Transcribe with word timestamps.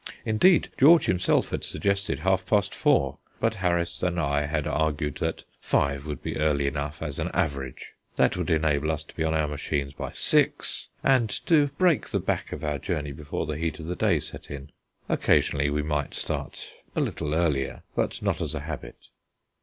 Indeed, 0.25 0.71
George 0.79 1.05
himself 1.05 1.49
had 1.49 1.63
suggested 1.63 2.21
half 2.21 2.47
past 2.47 2.73
four, 2.73 3.19
but 3.39 3.53
Harris 3.53 4.01
and 4.01 4.19
I 4.19 4.47
had 4.47 4.65
argued 4.65 5.17
that 5.17 5.43
five 5.59 6.07
would 6.07 6.23
be 6.23 6.37
early 6.39 6.65
enough 6.65 7.03
as 7.03 7.19
an 7.19 7.29
average; 7.35 7.93
that 8.15 8.35
would 8.35 8.49
enable 8.49 8.89
us 8.89 9.03
to 9.03 9.15
be 9.15 9.23
on 9.23 9.35
our 9.35 9.47
machines 9.47 9.93
by 9.93 10.11
six, 10.11 10.89
and 11.03 11.29
to 11.45 11.67
break 11.77 12.09
the 12.09 12.19
back 12.19 12.51
of 12.51 12.63
our 12.63 12.79
journey 12.79 13.11
before 13.11 13.45
the 13.45 13.57
heat 13.59 13.77
of 13.77 13.85
the 13.85 13.95
day 13.95 14.19
set 14.19 14.49
in. 14.49 14.71
Occasionally 15.07 15.69
we 15.69 15.83
might 15.83 16.15
start 16.15 16.71
a 16.95 16.99
little 16.99 17.35
earlier, 17.35 17.83
but 17.95 18.23
not 18.23 18.41
as 18.41 18.55
a 18.55 18.61
habit. 18.61 18.97